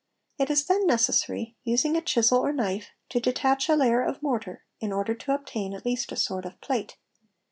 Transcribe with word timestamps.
It 0.39 0.49
is 0.49 0.65
then 0.65 0.87
necessary, 0.87 1.57
using 1.63 1.95
a 1.95 2.01
chisel 2.01 2.39
or 2.39 2.51
knife, 2.51 2.89
to 3.09 3.19
detach 3.19 3.69
a 3.69 3.75
layer 3.75 4.01
of 4.01 4.23
mortar, 4.23 4.63
in 4.79 4.91
order 4.91 5.13
to 5.13 5.35
obtain 5.35 5.75
at 5.75 5.85
least 5.85 6.11
a 6.11 6.15
sort 6.15 6.43
of 6.43 6.59
plate. 6.59 6.97